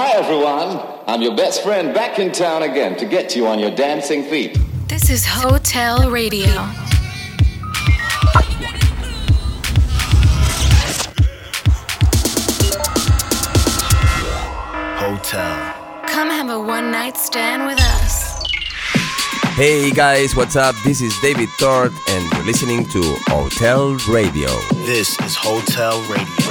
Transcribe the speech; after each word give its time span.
Hi, 0.00 0.12
everyone. 0.12 0.80
I'm 1.08 1.22
your 1.22 1.34
best 1.34 1.64
friend 1.64 1.92
back 1.92 2.20
in 2.20 2.30
town 2.30 2.62
again 2.62 2.96
to 2.98 3.04
get 3.04 3.34
you 3.34 3.48
on 3.48 3.58
your 3.58 3.72
dancing 3.72 4.22
feet. 4.22 4.56
This 4.86 5.10
is 5.10 5.26
Hotel 5.26 6.08
Radio. 6.08 6.46
Hotel. 15.02 15.74
Come 16.06 16.30
have 16.30 16.48
a 16.48 16.60
one 16.60 16.92
night 16.92 17.16
stand 17.16 17.66
with 17.66 17.80
us. 17.80 18.40
Hey 19.56 19.90
guys, 19.90 20.36
what's 20.36 20.54
up? 20.54 20.76
This 20.84 21.00
is 21.00 21.12
David 21.20 21.48
Thorpe, 21.58 21.92
and 22.10 22.32
you're 22.34 22.44
listening 22.44 22.86
to 22.90 23.16
Hotel 23.26 23.98
Radio. 24.08 24.46
This 24.86 25.18
is 25.22 25.34
Hotel 25.34 26.00
Radio. 26.02 26.47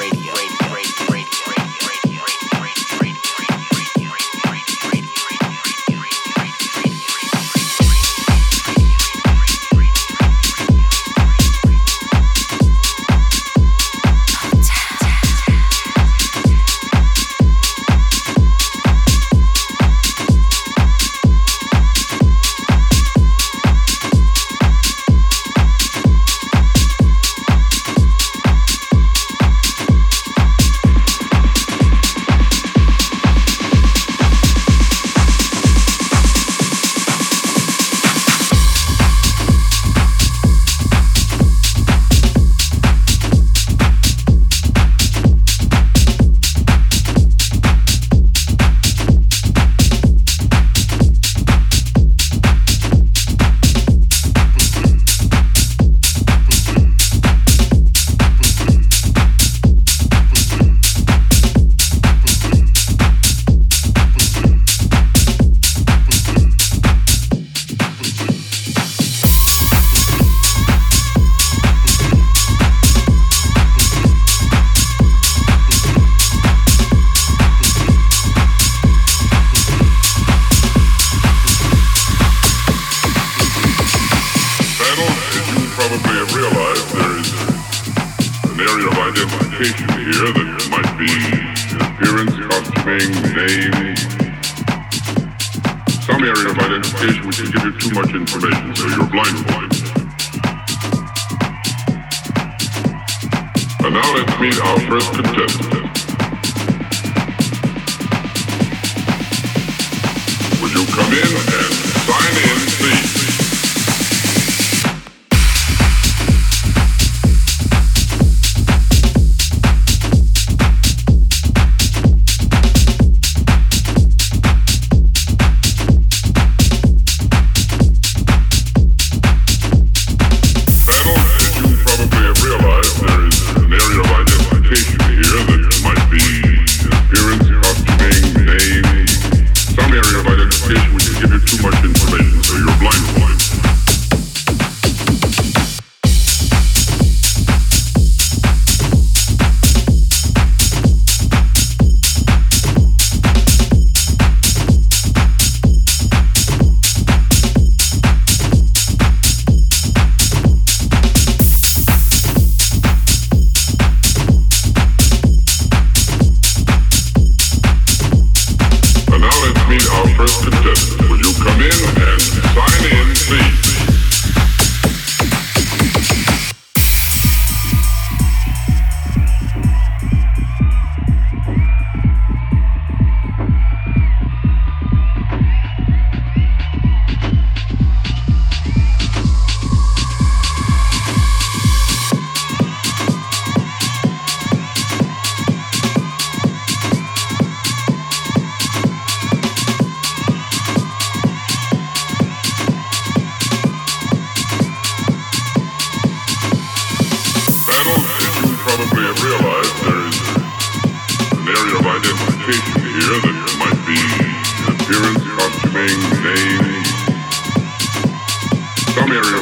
area 96.37 96.51
of 96.51 96.59
identification 96.59 97.27
which 97.27 97.37
can 97.37 97.51
give 97.51 97.63
you 97.63 97.71
too 97.79 97.93
much 97.95 98.13
information, 98.13 98.75
so 98.75 98.87
you're 98.87 99.07
blindfolded. 99.07 99.73
And 103.83 103.93
now 103.93 104.13
let's 104.13 104.39
meet 104.39 104.59
our 104.61 104.79
first 104.87 105.13
contestant. 105.13 105.73
Would 110.61 110.73
you 110.73 110.85
come 110.93 111.13
in 111.13 111.31
and 111.57 111.73
sign 112.05 112.35
in, 112.43 112.57
please? 112.77 113.16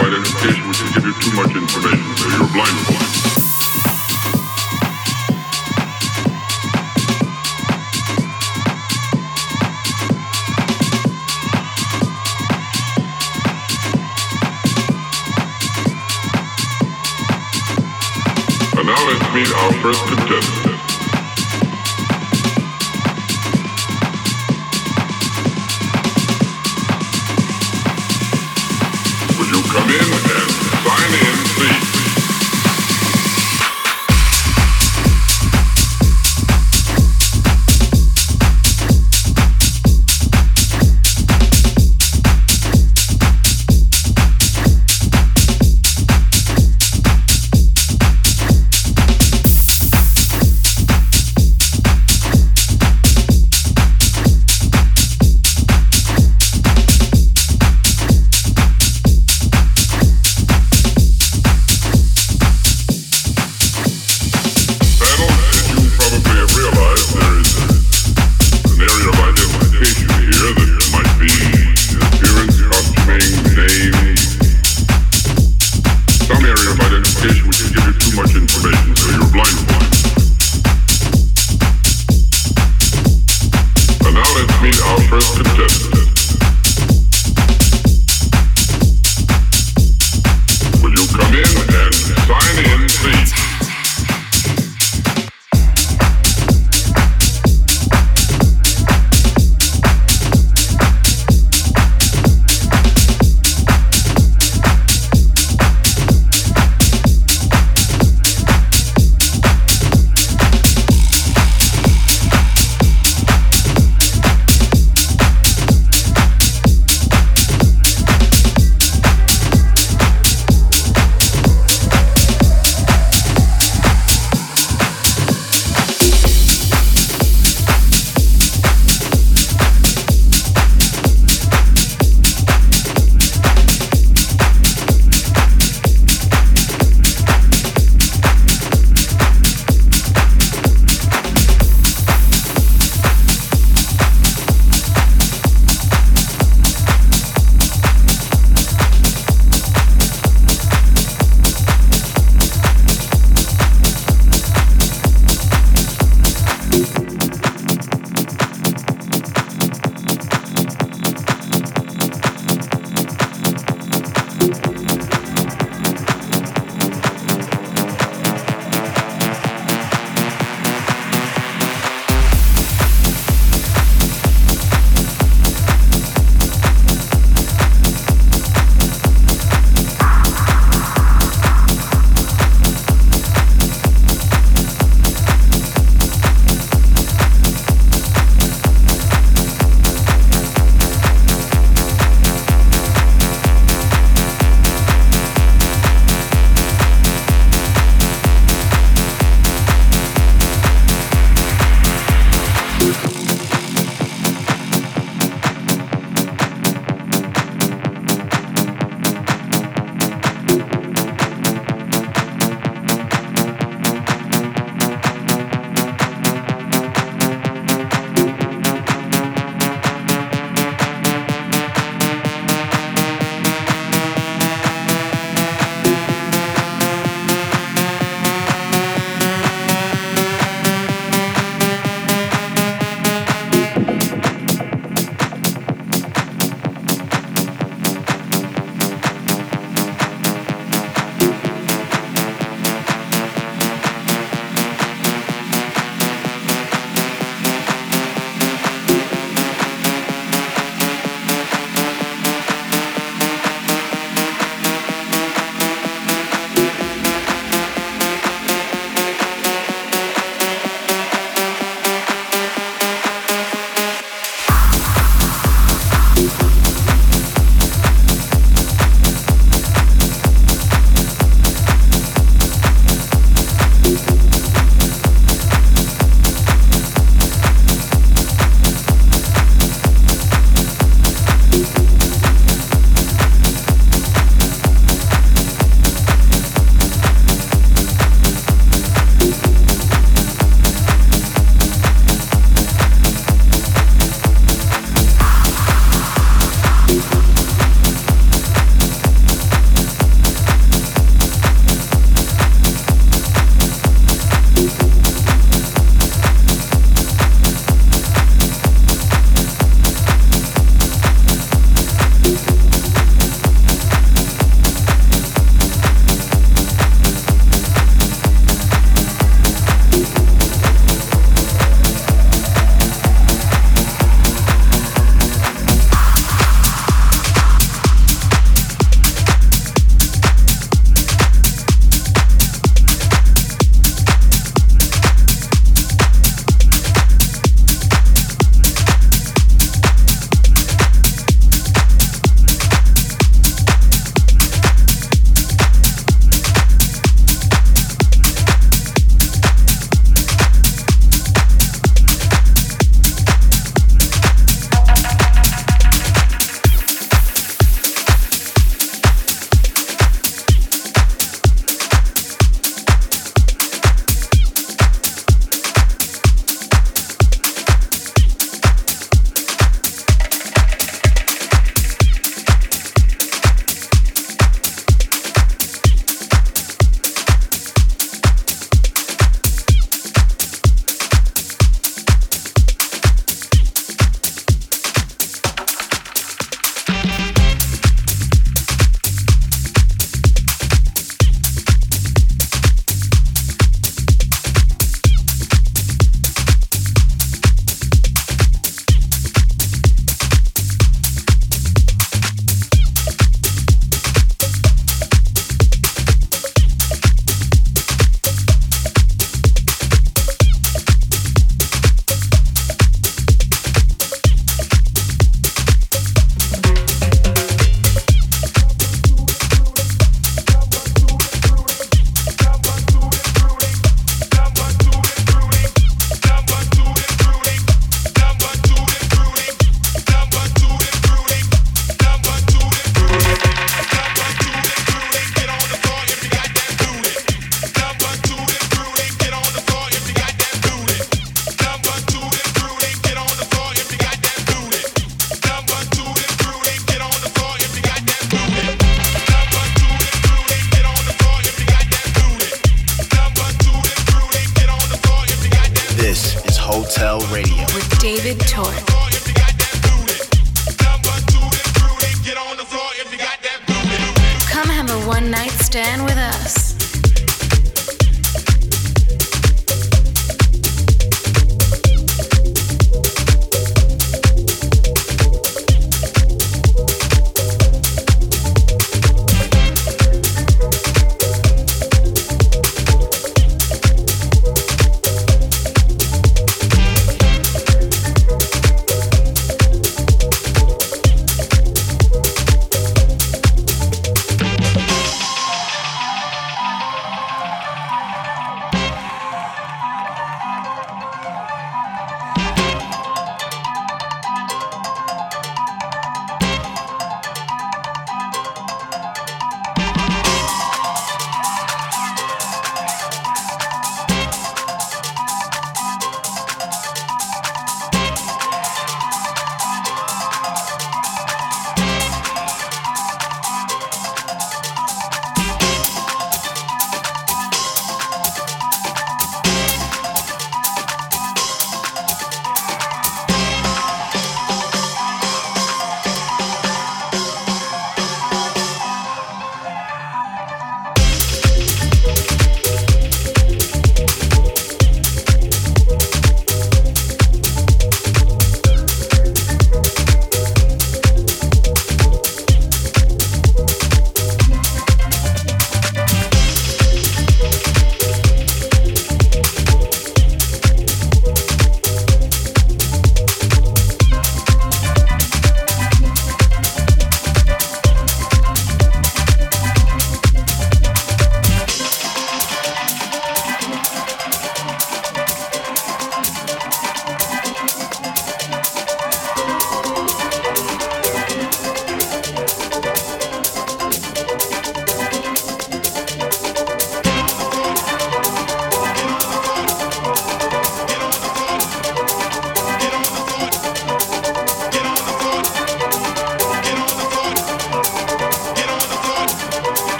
identification, 0.00 0.68
we 0.68 0.74
can 0.74 0.92
give 0.94 1.04
you 1.04 1.14
too 1.20 1.36
much 1.36 1.54
information, 1.54 2.16
so 2.16 2.28
you're 2.28 2.48
blindfolded. 2.52 3.08
And 18.76 18.86
now 18.86 19.00
let's 19.08 19.26
meet 19.34 19.52
our 19.54 19.72
first 19.82 20.02
contestant. 20.06 20.69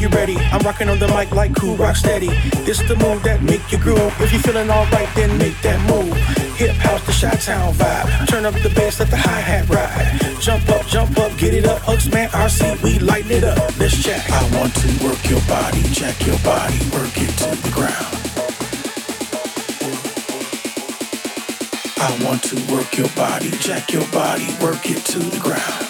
you 0.00 0.08
ready? 0.08 0.36
I'm 0.36 0.60
rocking 0.60 0.88
on 0.88 0.98
the 0.98 1.08
mic 1.08 1.30
like 1.32 1.54
cool 1.54 1.76
rock 1.76 1.96
steady. 1.96 2.28
This 2.66 2.80
the 2.82 2.96
move 2.96 3.22
that 3.22 3.42
make 3.42 3.72
you 3.72 3.78
groove. 3.78 4.12
If 4.20 4.32
you 4.32 4.38
feeling 4.38 4.70
alright, 4.70 5.08
then 5.14 5.36
make 5.38 5.60
that 5.62 5.80
move. 5.90 6.14
Hip 6.56 6.76
house 6.76 7.04
the 7.06 7.12
shot 7.12 7.40
town 7.40 7.72
vibe. 7.74 8.28
Turn 8.28 8.44
up 8.46 8.54
the 8.54 8.70
bass, 8.70 9.00
let 9.00 9.10
the 9.10 9.16
hi 9.16 9.40
hat 9.40 9.68
ride. 9.68 10.40
Jump 10.40 10.68
up, 10.68 10.86
jump 10.86 11.18
up, 11.18 11.36
get 11.38 11.54
it 11.54 11.66
up. 11.66 11.80
Hugs 11.82 12.10
man, 12.12 12.28
RC, 12.30 12.82
we 12.82 12.98
lighten 12.98 13.32
it 13.32 13.44
up. 13.44 13.78
Let's 13.78 14.02
check. 14.02 14.22
I 14.30 14.42
want 14.56 14.74
to 14.76 14.88
work 15.04 15.22
your 15.28 15.42
body, 15.48 15.82
check 15.92 16.26
your 16.26 16.38
body, 16.38 16.78
work 16.92 17.14
it 17.16 17.32
to 17.42 17.50
the 17.62 17.70
ground. 17.72 18.18
I 22.00 22.24
want 22.24 22.42
to 22.44 22.56
work 22.72 22.96
your 22.96 23.08
body, 23.16 23.50
jack 23.58 23.92
your 23.92 24.06
body, 24.08 24.46
work 24.62 24.88
it 24.88 25.04
to 25.06 25.18
the 25.18 25.40
ground. 25.40 25.87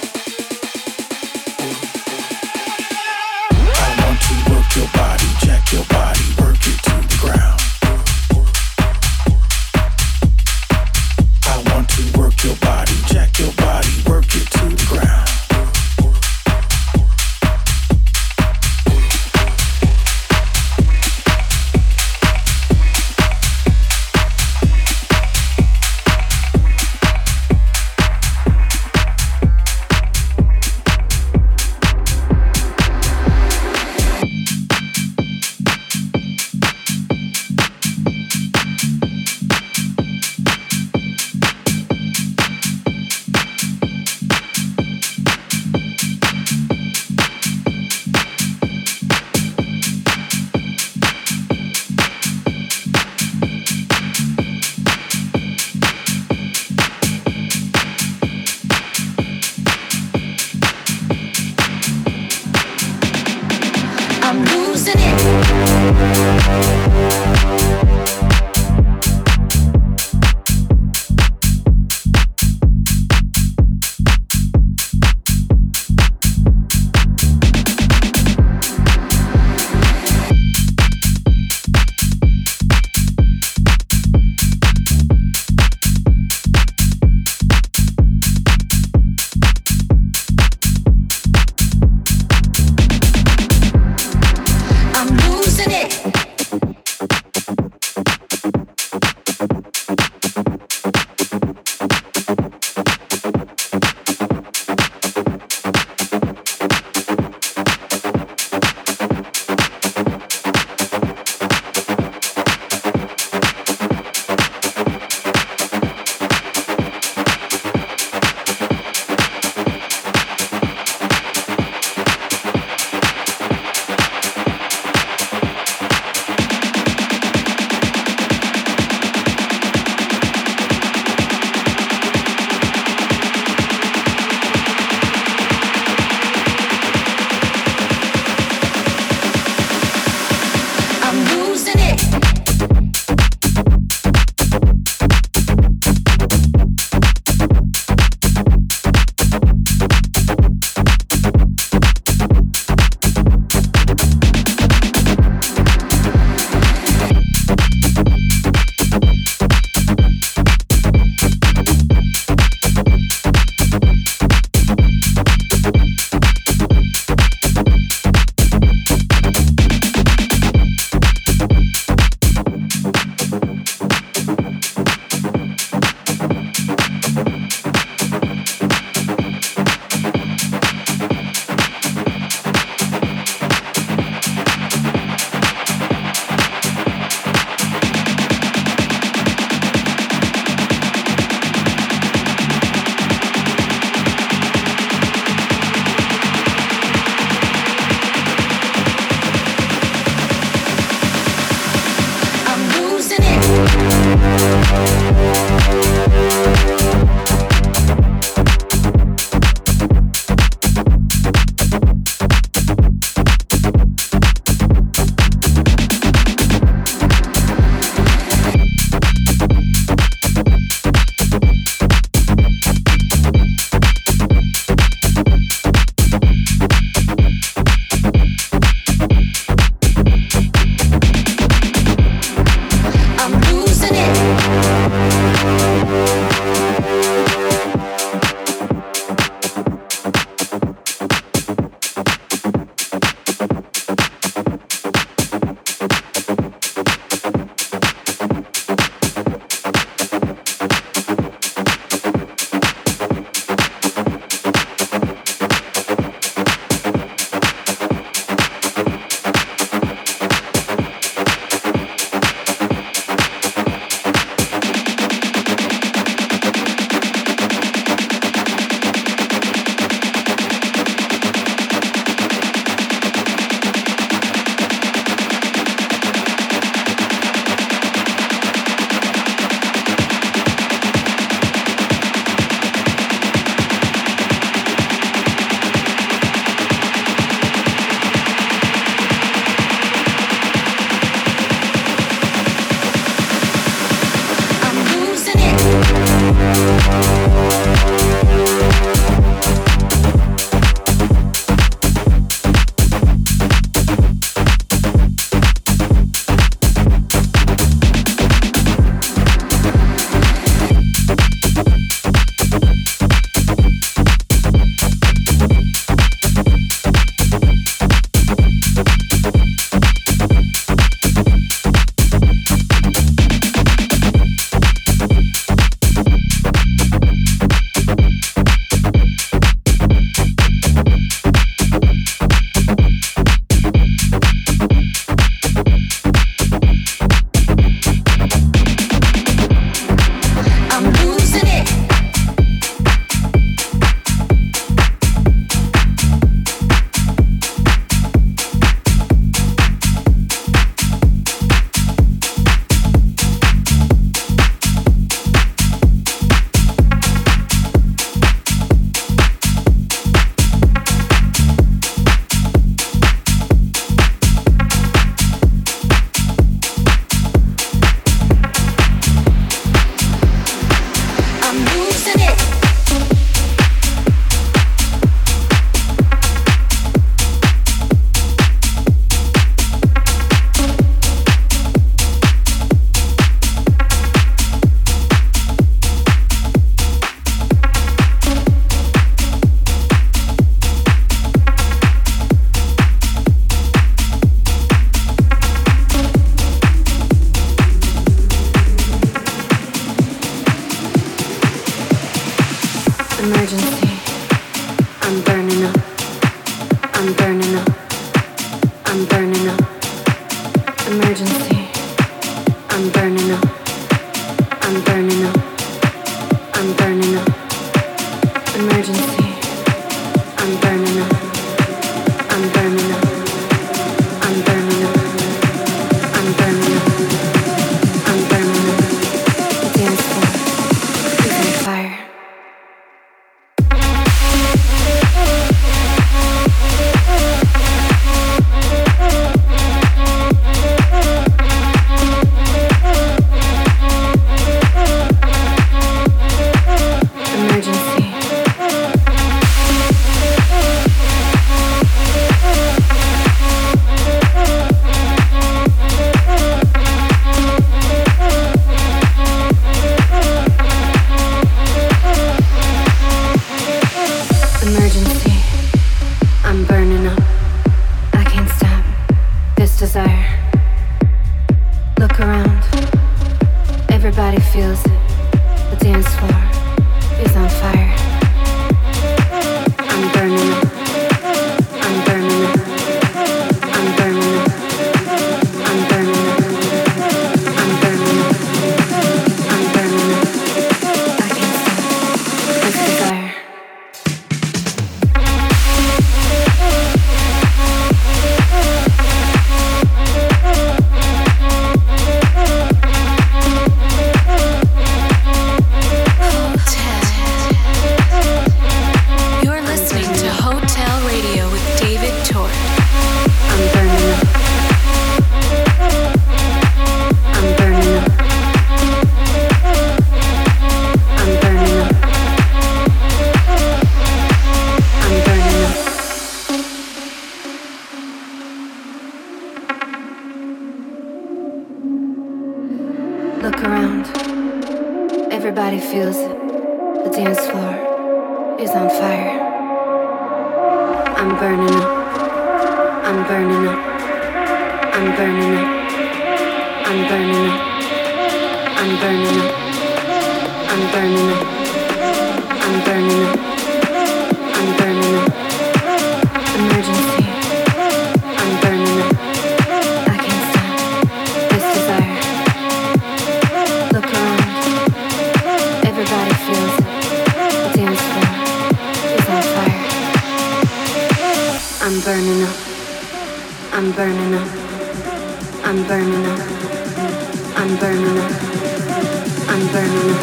I'm 577.98 579.66
burning. 579.72 580.14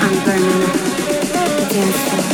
I'm 0.00 0.24
burning. 0.24 1.68
Dance 1.68 1.96
floor. 2.10 2.27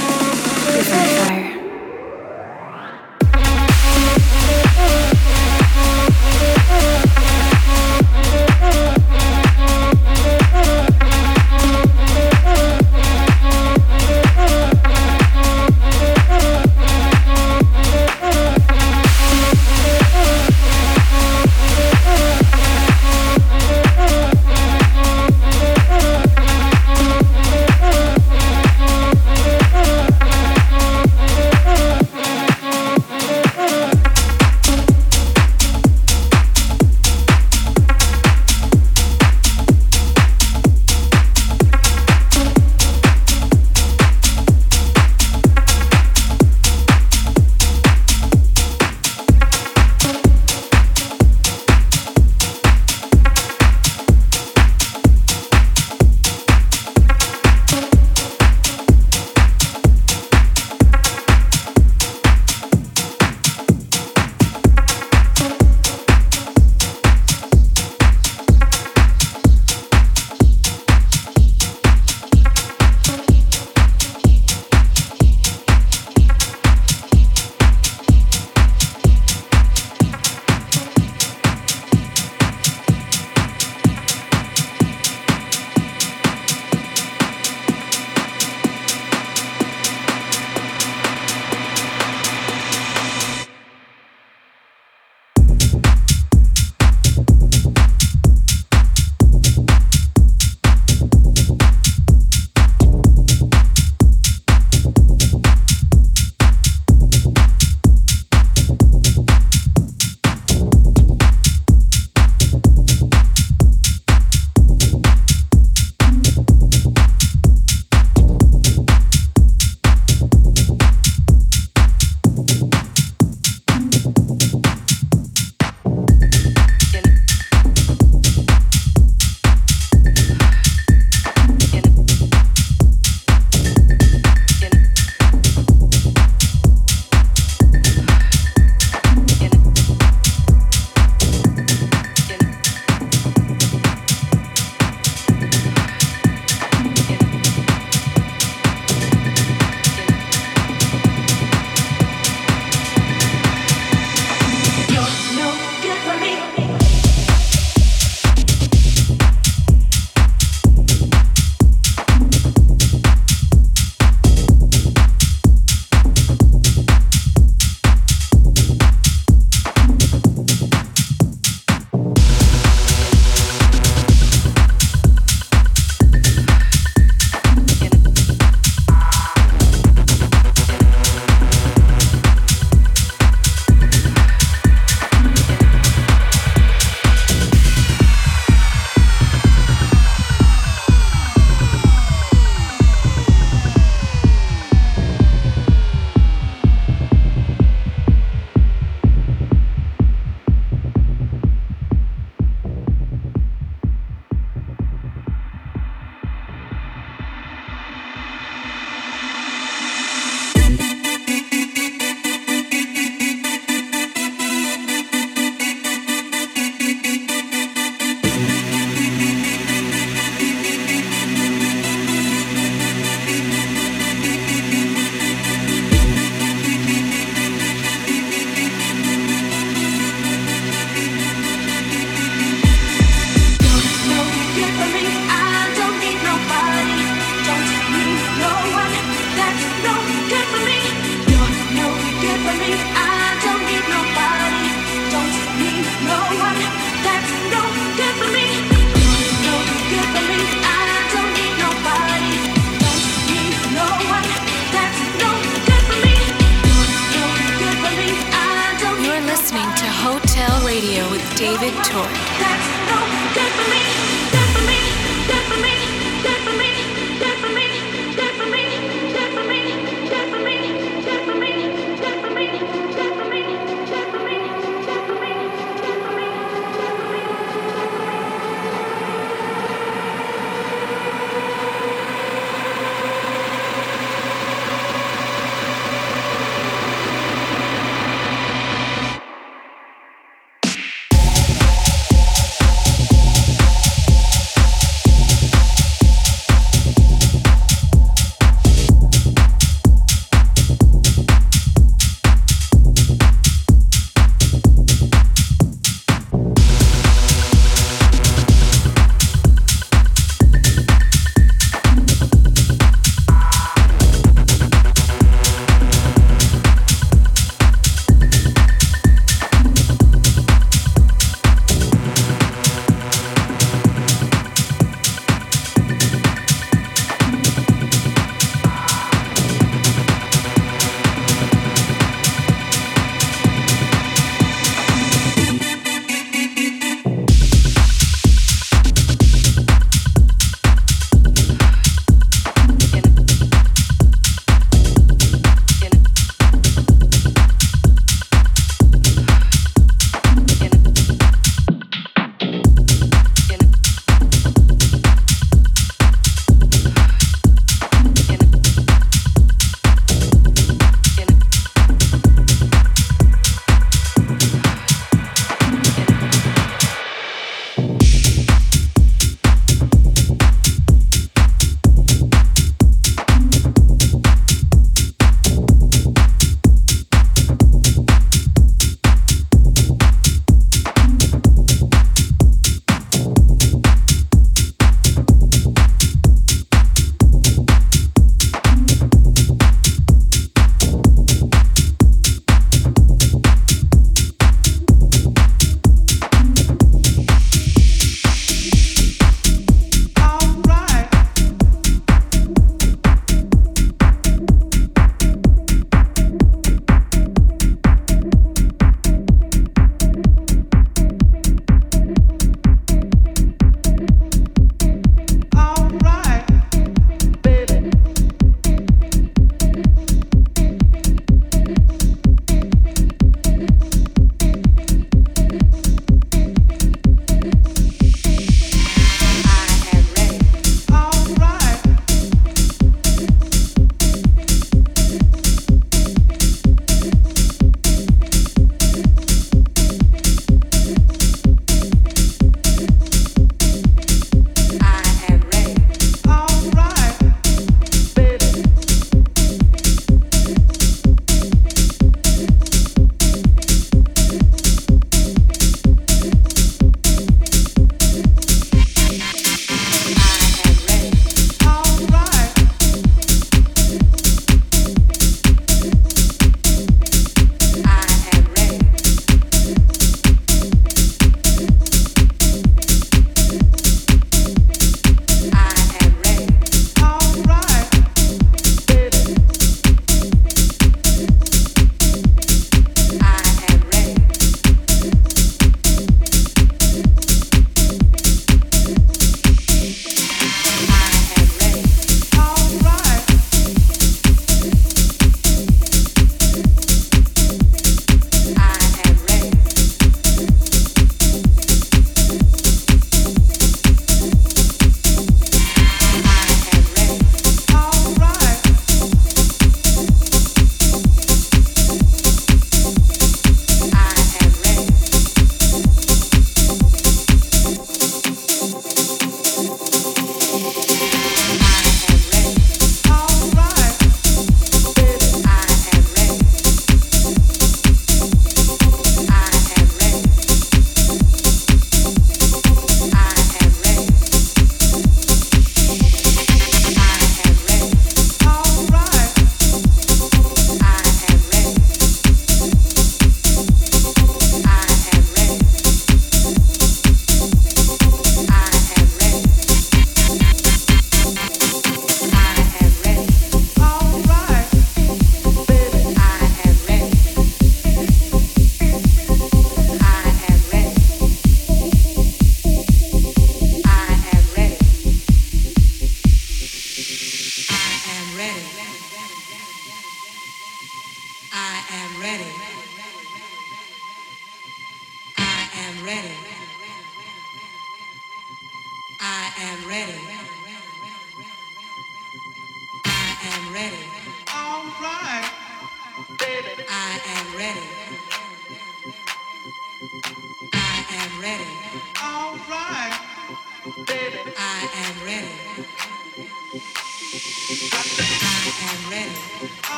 With 261.65 262.34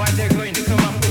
Why 0.00 0.10
they're 0.12 0.30
going 0.30 0.54
to 0.54 0.64
come 0.64 0.80
up 0.80 0.94
with 1.02 1.09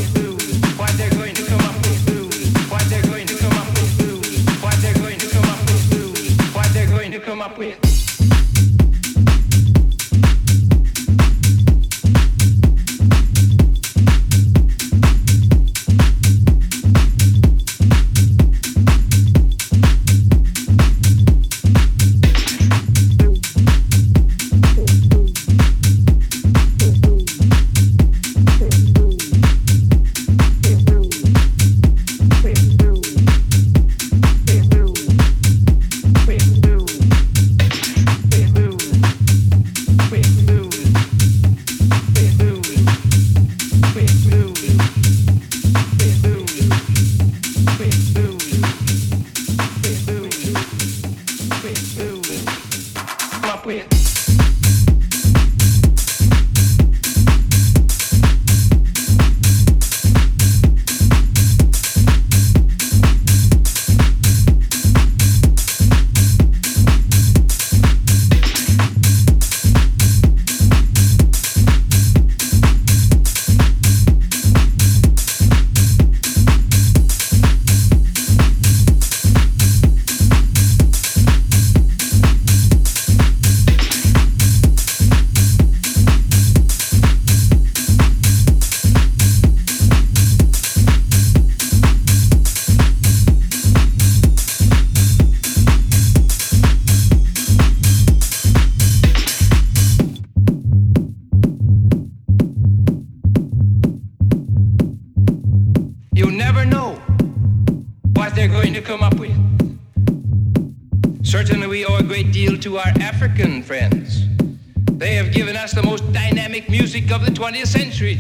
20th 117.50 117.68
century. 117.68 118.20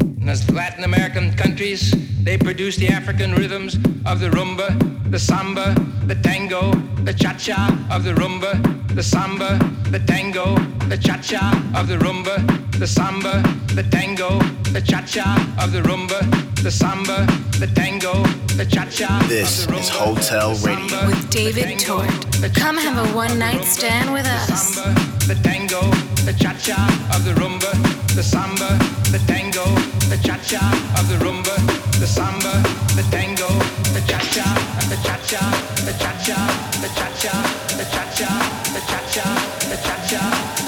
And 0.00 0.30
as 0.30 0.48
Latin 0.52 0.84
American 0.84 1.32
countries, 1.34 1.92
they 2.22 2.38
produced 2.38 2.78
the 2.78 2.86
African 2.86 3.34
rhythms 3.34 3.74
of 4.06 4.20
the 4.20 4.30
rumba, 4.30 5.10
the 5.10 5.18
samba, 5.18 5.74
the 6.06 6.14
tango, 6.14 6.72
the 7.02 7.12
cha-cha 7.12 7.88
of 7.90 8.04
the 8.04 8.12
rumba, 8.12 8.77
the 8.94 9.02
samba, 9.02 9.58
the 9.90 9.98
tango, 10.00 10.54
the 10.88 10.96
cha-cha 10.96 11.52
of 11.76 11.88
the 11.88 11.96
rumba, 11.98 12.36
the 12.78 12.86
samba, 12.86 13.42
the 13.74 13.82
tango, 13.82 14.38
the 14.72 14.80
cha-cha 14.80 15.56
of 15.60 15.72
the 15.72 15.80
rumba, 15.80 16.18
the 16.62 16.70
samba, 16.70 17.26
the 17.58 17.66
tango, 17.74 18.22
the 18.56 18.64
cha-cha. 18.64 19.24
This 19.28 19.64
of 19.64 19.70
the 19.70 19.74
rumba, 19.74 19.80
is 19.80 19.88
Hotel 19.90 20.54
Radio 20.56 21.06
with 21.06 21.30
David 21.30 21.78
Tort. 21.78 22.08
Come 22.54 22.76
have 22.76 22.98
a 22.98 23.14
one-night 23.14 23.64
stand 23.64 24.12
with 24.12 24.26
us. 24.26 24.46
The 24.48 24.56
samba, 24.56 25.00
the 25.26 25.34
tango, 25.42 25.80
the 26.24 26.32
cha-cha 26.32 26.80
of 27.14 27.24
the 27.24 27.32
rumba, 27.40 27.72
the 28.14 28.22
samba, 28.22 28.78
the 29.10 29.18
tango, 29.26 29.64
the 30.12 30.18
cha-cha 30.22 30.60
of 30.98 31.08
the 31.08 31.16
rumba, 31.24 31.56
the 31.98 32.06
samba, 32.06 32.52
the 32.96 33.02
tango, 33.10 33.48
the 33.94 34.02
cha-cha, 34.06 34.44
the 34.90 34.96
cha-cha, 35.06 35.44
the 35.86 35.92
cha-cha, 35.96 36.38
the 36.80 36.88
cha-cha, 36.94 37.34
the 37.76 37.84
cha-cha, 37.88 38.32
the 38.72 38.74
cha-cha, 38.74 38.74
the 38.74 38.80
cha-cha, 38.90 39.28
the 39.70 39.76
cha-cha, 39.86 40.67